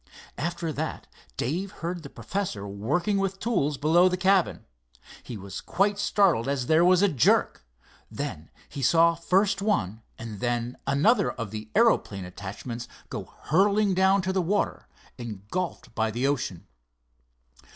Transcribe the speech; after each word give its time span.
After 0.39 0.73
that 0.73 1.05
Dave 1.37 1.69
heard 1.73 2.01
the 2.01 2.09
professor 2.09 2.67
working 2.67 3.17
with 3.19 3.39
tools 3.39 3.77
below 3.77 4.09
the 4.09 4.17
cabin. 4.17 4.65
He 5.21 5.37
was 5.37 5.61
quite 5.61 5.99
startled 5.99 6.47
as 6.47 6.65
there 6.65 6.83
was 6.83 7.03
a 7.03 7.07
jerk. 7.07 7.67
Then 8.09 8.49
he 8.67 8.81
saw 8.81 9.13
first 9.13 9.61
one 9.61 10.01
and 10.17 10.39
then 10.39 10.75
the 10.87 11.07
other 11.07 11.29
of 11.29 11.51
the 11.51 11.69
aeroplane 11.75 12.25
attachments 12.25 12.87
go 13.09 13.25
hurtling 13.41 13.93
down 13.93 14.23
to 14.23 14.33
the 14.33 14.41
water, 14.41 14.87
engulfed 15.19 15.93
by 15.93 16.09
the 16.09 16.25
ocean. 16.25 16.65